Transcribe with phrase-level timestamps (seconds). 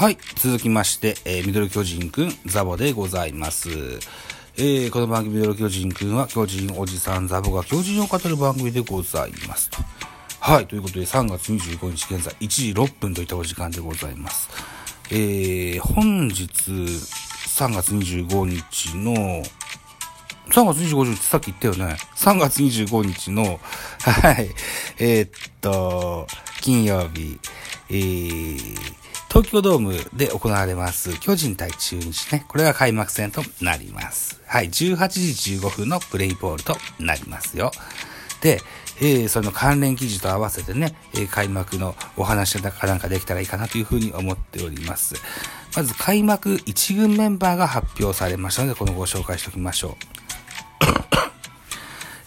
[0.00, 0.16] はい。
[0.36, 3.68] 続きまして、えーミドル巨人くん、ザボでございます。
[4.56, 9.76] えーこの番組ミドル巨人くんは、巨人おじさんザボが巨人を語る番組でございますと。
[10.40, 10.66] はい。
[10.66, 14.48] ということで、3月25日現在、1時6分といったお時間でございます。
[15.10, 19.42] えー本日、3月25日の、
[20.48, 21.98] 3月25日ってさっき言ったよね。
[22.16, 23.60] 3月25日の、
[24.00, 24.48] はい、
[24.98, 26.26] えーっと、
[26.62, 27.38] 金曜日、
[27.90, 28.99] えー、
[29.30, 32.44] 東京ドームで行われます巨人対中日ね。
[32.48, 34.40] これが開幕戦となります。
[34.44, 37.70] はい、18時15分のプレイボールとなりますよ。
[38.40, 38.60] で、
[39.00, 45.14] えーその関連記事と合わせてね、えー開幕のお話かなんかできたらいいかなというふうに思っております。
[45.76, 50.19] まず開幕1軍メンバーが発表されましたので、このご紹介しておきましょう。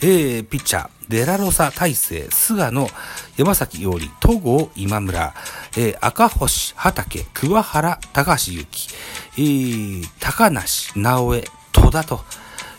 [0.05, 2.89] えー、ピッチャー、デラロサ大勢、菅野、
[3.37, 5.33] 山崎伊織、戸郷、今村、
[5.77, 8.89] えー、赤星、畑、桑原、高橋由紀、
[9.37, 12.19] えー、高梨、直江、戸田と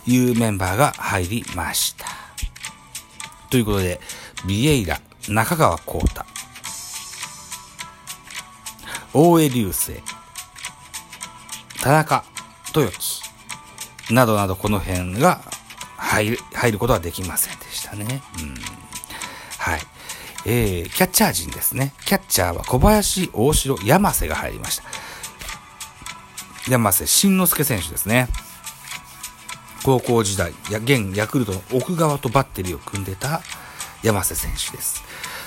[0.06, 2.04] いうメンバーが入りました。
[3.48, 4.00] ということで、
[4.46, 6.26] ビエイラ、中川幸太、
[9.14, 9.92] 大江流星、
[11.82, 12.22] 田中
[12.76, 13.22] 豊樹、
[14.12, 15.40] などなどこの辺が
[16.14, 18.22] 入る、入ることはできませんでしたね。
[18.40, 18.54] うん。
[19.58, 19.80] はい。
[20.46, 21.94] えー、キャッチャー陣ですね。
[22.04, 24.84] キャッチャーは小林、大城、山瀬が入りました。
[26.68, 28.28] 山瀬慎之介選手ですね。
[29.84, 33.42] 高校時代、や現ヤクルトの奥川とバッテリーを組んでた
[34.02, 35.02] 山瀬選手です。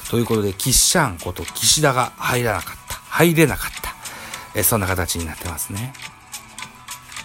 [0.10, 2.96] ということで、キッシャンこと岸田が入らなかった。
[3.10, 3.96] 入れなかった。
[4.56, 5.94] えーそんな形になってますね。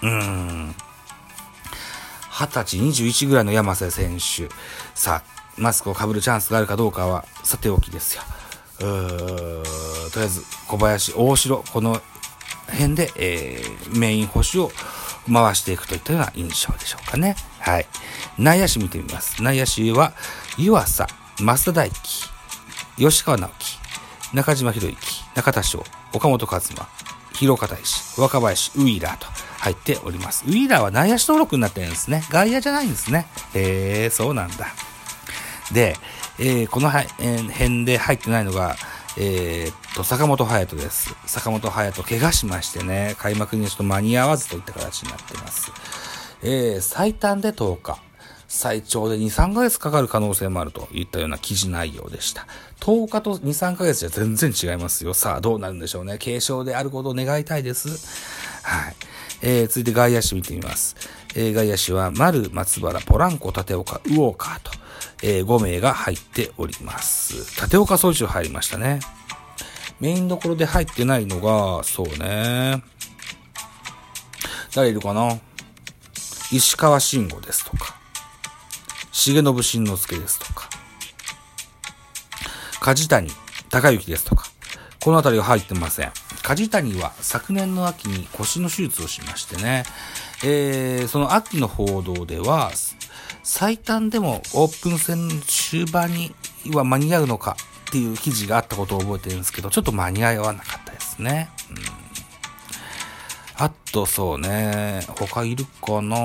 [0.02, 0.74] うーん。
[2.32, 4.48] 20歳、21ぐらいの山瀬選手。
[4.94, 8.22] さあ、マスクを被るチャンスがあるかどうかは、さておきですよ。
[8.78, 12.00] とりあえず、小林、大城、この
[12.72, 14.72] 辺で、えーメイン星を
[15.30, 17.36] 回していくといったような印象でしょうかね。
[17.60, 17.86] はい。
[18.38, 19.42] 内野手見てみます。
[19.42, 20.14] 内野手は、
[20.56, 21.06] 湯浅、
[21.38, 22.30] 増田大輝、
[22.96, 23.78] 吉川直樹、
[24.32, 24.96] 中島博之、
[25.34, 26.74] 中田翔、岡本和真、
[27.42, 29.26] 広岡大志、若林、ウィーラーと
[29.58, 30.44] 入っております。
[30.46, 32.22] ウィーラーは内野手登録になってるんですね。
[32.30, 33.26] 外野じゃないんですね。
[33.52, 34.68] へえ、そうなんだ。
[35.72, 35.96] で、
[36.38, 38.76] えーこの、辺で入ってないのが、
[39.18, 41.16] えーっと、坂本勇人です。
[41.26, 45.72] 坂本勇人、怪我しましてね、開幕にちょっと間に合わずといった形になってます。
[46.44, 47.98] えー最短で10日。
[48.54, 52.46] 最長で2、3ヶ月かかる可能性もあるといったような記事内容でした。
[52.80, 55.14] 10日と2、3ヶ月じゃ全然違いますよ。
[55.14, 56.18] さあ、どうなるんでしょうね。
[56.18, 57.88] 軽症であることを願いたいです。
[58.62, 58.96] はい。
[59.40, 60.96] えー、続いて外野手見てみます。
[61.34, 64.70] えー外野手は、丸、松原、ポランコ、立岡、ウォーカーと、
[65.22, 67.58] えー5名が入っております。
[67.62, 69.00] 立岡総一入りましたね。
[69.98, 72.82] メインどころで入ってないのが、そうね。
[74.74, 75.38] 誰いるかな？
[76.52, 77.96] 石川慎吾ですとか、
[79.12, 80.68] 重信慎之介ですとか、
[82.80, 83.30] 梶谷
[83.70, 84.46] 隆之ですとか、
[85.02, 86.12] この辺りが入ってません。
[86.42, 89.84] 梶谷は昨年の秋に腰の手術をしましてね、
[90.42, 92.72] えー、その秋の報道では、
[93.42, 96.34] 最短でもオープン戦終盤に
[96.72, 97.56] は間に合うのか
[97.88, 101.50] っていう記事があったことを覚えてるんですけど、ちょっと間に合わなかったですね。
[101.70, 102.02] うん
[103.62, 105.06] あと、そうね。
[105.06, 106.16] 他いるかな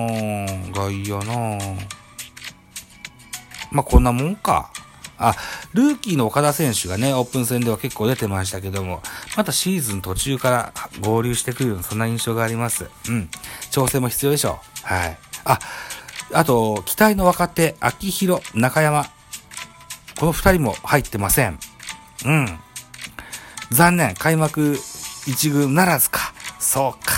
[0.74, 1.60] 外野な
[3.72, 4.72] まあ、こんなもんか。
[5.20, 5.36] あ、
[5.74, 9.02] ルーキーの岡田選手がね、オープン戦では結構出てましたけども、
[9.36, 12.86] またシーズン途中から合流してくるような、そんな印象があります。
[13.10, 13.30] うん。
[13.72, 14.88] 調整も必要でしょう。
[14.88, 15.18] はい。
[15.46, 15.60] あ、
[16.34, 19.06] あと、期待の若手、秋広、中山。
[20.20, 21.60] この二人も入ってません。
[22.26, 22.60] うん。
[23.72, 24.16] 残念。
[24.16, 24.78] 開幕
[25.26, 26.34] 一軍ならずか。
[26.60, 27.16] そうか。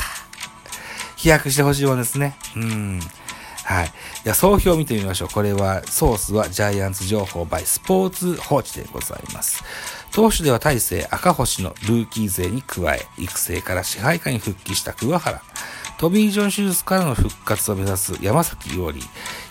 [1.16, 2.38] 飛躍してほしいもんですね。
[2.56, 3.00] うん。
[3.70, 3.92] はい。
[4.24, 5.28] じゃ、総評を見てみましょう。
[5.28, 9.64] これは、ソースはジャイアンツ情報 by スポーツ報知でございます。
[10.12, 15.40] 投手では大勢赤星のルーキー勢に加え、育成から支配下に復帰した桑原、
[16.00, 19.04] トミー・ジョン手術からの復活を目指す山崎伊織、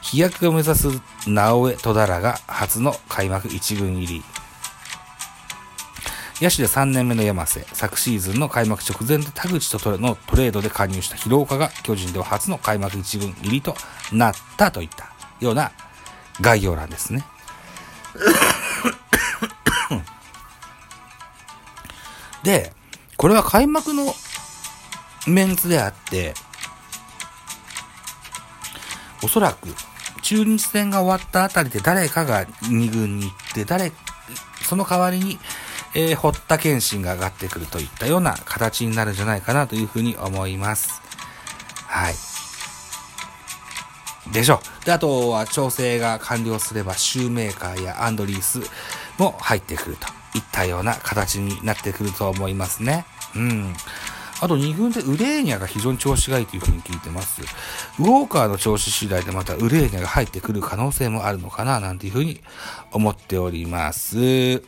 [0.02, 0.88] 飛躍を目指す
[1.28, 4.24] 直江戸田らが初の開幕1軍入り。
[6.40, 13.74] 野手で3年目の山瀬、昨シーズンの開幕直前で田口とのトレードで加入した広岡が巨人では初の開幕1軍入りと
[14.12, 15.72] なったといったような
[16.40, 17.24] 概要欄ですね。
[22.44, 22.72] で、
[23.16, 24.14] これは開幕の
[25.26, 26.34] メンツであって、
[29.24, 29.74] おそらく
[30.22, 33.90] 中日戦が終わったあたりで誰かが2軍に行って、誰、
[34.62, 35.40] その代わりに、
[35.94, 41.00] えー、堀田健信が上がってくるといったような形になるんじゃないかなというふうに思います。
[41.86, 42.14] はい。
[44.32, 44.84] でしょう。
[44.84, 48.60] で、あとは調整が完了すれば、シューメーカーやアンドリース
[49.18, 50.06] も入ってくると
[50.36, 53.06] いったような形になってくると思いますね。
[53.34, 53.74] うん。
[54.40, 57.42] あと2軍でウレーニャが非常に調子がいいというふうに聞いてます。
[57.98, 62.40] ウォーカーの調子次第でまたウレーニャが入ってくる可能性もあるのかななんていうふうに
[62.92, 64.62] 思っております。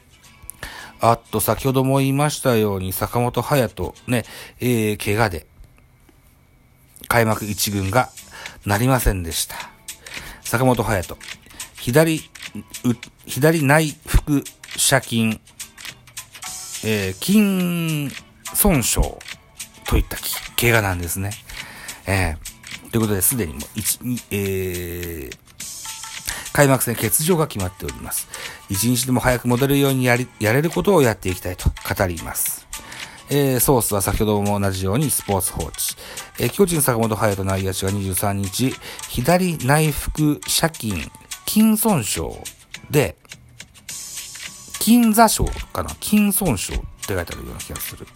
[1.00, 4.24] あっと、先ほども言いましたように、坂本隼人ね、
[4.60, 5.46] えー、怪我で、
[7.08, 8.10] 開幕1軍が
[8.66, 9.56] なりませんでした。
[10.42, 11.16] 坂本隼人、
[11.76, 12.22] 左、
[13.26, 14.42] 左内腹
[14.76, 15.40] 斜筋、
[16.84, 18.14] えー、筋
[18.54, 19.00] 損傷
[19.86, 20.18] といった
[20.60, 21.30] 怪我なんですね。
[22.06, 23.98] えー、ということで、すでにもう、一、
[24.30, 25.38] えー、
[26.60, 28.28] 開幕戦欠場が決まっております。
[28.68, 32.66] 一日でも早く戻れるようにやり、やれることをやっていきたいと語ります。
[33.30, 35.96] えー、ソースは先ほども同じようにスポーツ報知。
[36.38, 38.74] えー、巨人坂本隼人内野手が23日、
[39.08, 40.40] 左内腹斜
[40.74, 41.10] 筋、
[41.48, 42.24] 筋損傷
[42.90, 43.16] で、
[44.82, 45.96] 筋座症かな？
[46.02, 48.06] 筋損傷って書いてあるような気がする。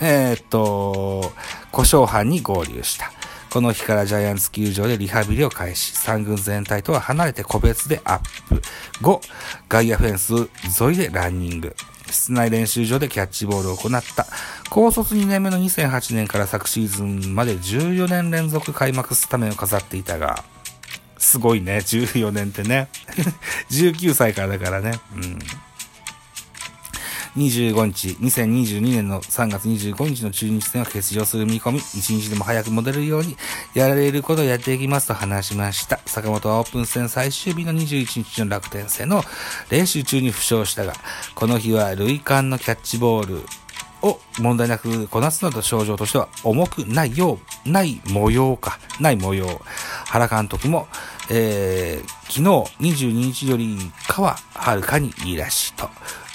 [0.00, 1.32] えー、っと、
[1.70, 3.12] 故障班に合流した。
[3.54, 5.92] この日からジャイアンツ球場でリハビリを開始。
[5.92, 8.60] 3軍全体とは離れて個別でアップ。
[9.00, 9.20] 5、
[9.68, 10.34] 外野フェンス
[10.82, 11.76] 沿いでランニング。
[12.10, 14.26] 室内練習場でキャッチボールを行った。
[14.70, 20.42] 高卒2年目の2008年から昨シーズンまで14年連続開幕スタメンを飾っていたが、
[21.16, 22.88] すごいね、14年ってね。
[23.70, 24.98] 19歳からだからね。
[25.14, 25.38] うん。
[27.36, 33.36] 25日、2022年の3月25日の中日戦は欠場する見込み、1日でも早く戻れるように
[33.74, 35.98] やられることをやっていきますと話しました。
[36.06, 39.22] 坂本はオープン戦最終日の21日の楽天戦の
[39.68, 40.92] 練習中に負傷したが、
[41.34, 43.40] この日は塁間のキャッチボール
[44.02, 49.60] を問題なくこなすなど症状としては重くないよう、ない模様か、ない模様。
[50.06, 50.86] 原監督も、
[51.30, 53.76] えー、昨日22日より
[54.06, 55.88] かははるかにいいらしいと。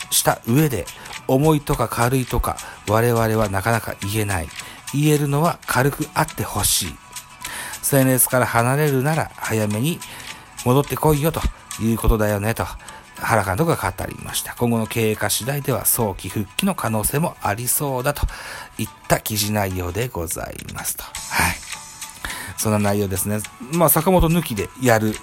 [0.09, 0.85] した上で、
[1.27, 2.57] 重いとか軽いとか、
[2.87, 4.49] 我々はなかなか言えない。
[4.93, 6.95] 言えるのは軽くあってほしい。
[7.81, 9.99] 戦列から離れるなら早めに
[10.65, 11.41] 戻ってこいよと
[11.81, 12.65] いうことだよねと
[13.15, 14.55] 原監督が語りました。
[14.55, 18.25] 今後の経営化次第では早期復帰の可能性もありそうだと
[18.77, 21.03] いった記事内容でございますと。
[21.03, 21.55] はい。
[22.57, 23.39] そんな内容ですね。
[23.73, 25.13] まあ、坂本抜きでやる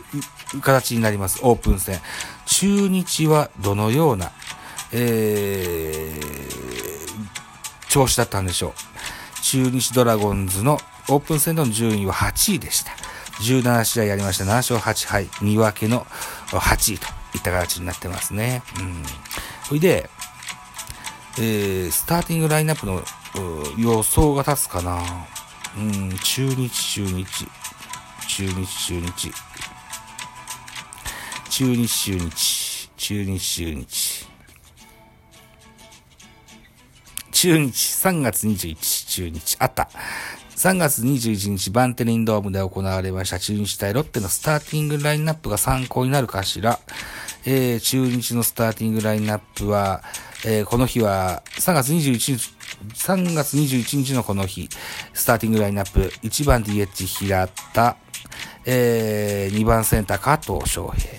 [0.63, 1.41] 形になります。
[1.43, 2.01] オープン戦。
[2.47, 4.33] 中日はどのような
[4.93, 8.73] えー、調子だったんでしょう。
[9.43, 12.93] 中日ドラゴンズのオープン戦の順位は8位でした。
[13.41, 14.45] 17試合やりました。
[14.45, 16.07] 7勝8敗、2分けの
[16.49, 18.63] 8位といった形になってますね。
[18.81, 19.03] うん。
[19.65, 20.11] それで、
[21.39, 23.03] えー、スターティングラインナップの
[23.79, 25.03] 予想が立つかな。
[25.77, 27.25] うん、中日、中日、
[28.27, 29.33] 中日、中日、
[31.51, 34.36] 中日、中日、中日、中日。
[37.37, 39.91] 中日、3月21日、中日、あった。
[40.57, 46.81] 3月21日、バンテリンドームで行われました中日対ロッテのスターティングラインナップが参考になるかしら。
[47.45, 50.03] えー、中日のスターティングラインナップは、
[50.47, 52.55] えー、この日は、3月21日、
[52.95, 54.71] 3月21日のこの日、
[55.13, 57.99] スターティングラインナップ、1番 DH 平田、
[58.65, 61.13] えー、2番センター加藤翔平、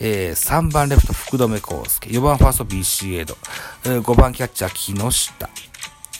[0.00, 3.36] えー、3番レフト福留孝介、4番ファースト BC エイド、
[3.84, 5.48] えー、5番キャッチャー木下、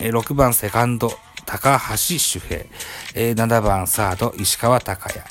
[0.01, 1.11] えー、6番セカンド
[1.45, 2.61] 高橋周平、
[3.15, 5.27] えー、7番サード石川隆也、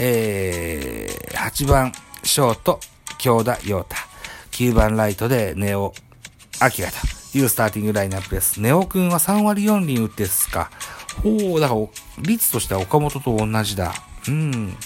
[0.00, 2.80] えー、8番ショート
[3.18, 3.96] 京田陽太、
[4.52, 5.92] 9番ライトでネオ
[6.60, 6.96] アキラと
[7.36, 8.60] いうスターティングラインナップです。
[8.60, 10.70] ネオくんは3割4厘打ってすか。
[11.22, 11.80] ほう、だから、
[12.22, 13.92] 率としては岡本と同じだ。
[14.28, 14.76] うん。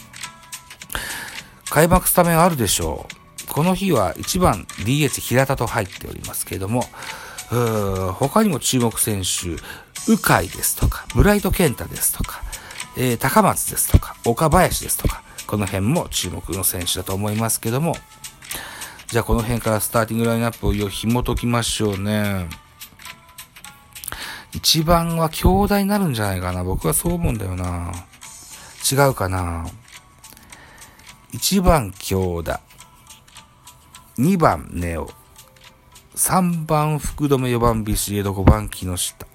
[1.72, 3.06] 開幕スタメンあるでしょ
[3.48, 3.50] う。
[3.50, 6.84] この日は1番 DH 平田と入っておりますけれども、
[8.18, 9.56] 他にも注目選手、
[10.06, 12.42] 鵜飼ですとか、ブライト健太ですとか、
[12.98, 17.96] えー高松ですとか、岡林ですとか、この辺も注目の選手だと思いますけども、
[19.06, 22.50] じゃあこの辺からスターティングラインナップを紐解きましょうね。
[24.52, 26.64] 一番は兄弟になるんじゃないかな。
[26.64, 27.94] 僕はそう思うんだよな。
[28.90, 29.64] 違うかな。
[31.32, 32.60] 一番京田。
[34.18, 35.10] 二番ネオ。
[36.14, 39.26] 三番福留、四番ビシエド、五番木下。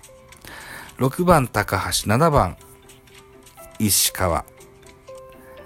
[0.98, 2.56] 六番高橋、七番
[3.80, 4.46] 石川。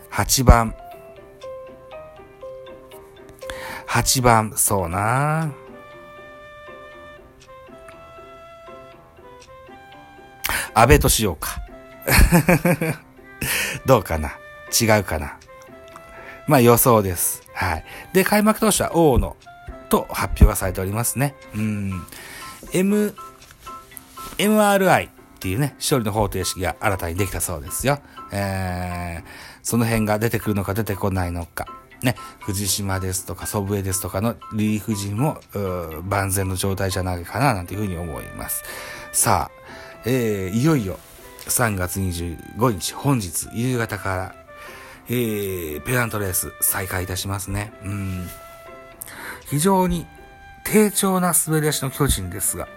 [0.09, 0.73] 八番。
[3.85, 5.51] 八番、そうな
[10.73, 11.59] 安倍としようか。
[13.85, 14.31] どうかな？
[14.71, 15.40] 違うかな？
[16.51, 17.43] まあ予想です。
[17.53, 17.85] はい。
[18.11, 19.37] で、開幕投手は大野
[19.87, 21.33] と発表がされておりますね。
[21.55, 22.05] うん。
[22.73, 23.15] M、
[24.37, 27.99] MRI っていうね、勝利の方程式が新たにできたそうですよ。
[28.33, 29.23] えー、
[29.63, 31.67] その辺が出てくるのか出てこないのか。
[32.03, 35.39] ね、藤島ですとか祖父江ですとかのリーフ陣も、
[36.03, 38.65] 万全の状態じゃないかな、なんていうふうに思います。
[39.13, 39.69] さあ、
[40.03, 40.99] えー、いよいよ
[41.45, 44.40] 3月25日、本日夕方から、
[45.07, 47.73] えー、ペナントレース再開いたしますね。
[47.83, 48.27] うん。
[49.45, 50.05] 非常に
[50.63, 52.67] 低調な滑り出しの巨人ですが、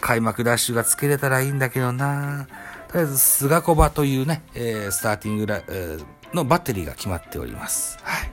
[0.00, 2.46] 開幕ダッシュがつけれたらいいんだけどな
[2.88, 7.98] とりあえず、菅小場というね、えースターティングラ、えーのバッテリーが決まっております。
[8.02, 8.30] はい。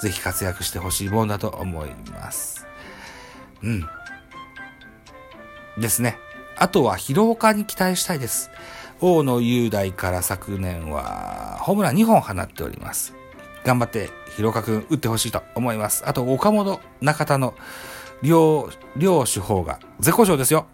[0.00, 2.66] ぜひ活躍してほしいもんだと思います。
[3.62, 3.86] うん。
[5.78, 6.18] ですね。
[6.56, 8.50] あとは疲労感に期待したいです。
[9.00, 13.14] 大野雄大から昨年はホームラン2本放っております。
[13.64, 16.02] 頑張って広岡君打ってほしいと思います。
[16.06, 17.54] あと岡本中田の
[18.22, 20.66] 両、両手法が絶好調ですよ。